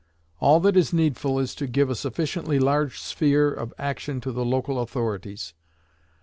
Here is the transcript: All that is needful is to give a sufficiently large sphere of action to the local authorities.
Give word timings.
All 0.39 0.59
that 0.61 0.75
is 0.75 0.91
needful 0.91 1.37
is 1.37 1.53
to 1.53 1.67
give 1.67 1.91
a 1.91 1.95
sufficiently 1.95 2.57
large 2.57 2.99
sphere 2.99 3.53
of 3.53 3.71
action 3.77 4.19
to 4.21 4.31
the 4.31 4.43
local 4.43 4.79
authorities. 4.79 5.53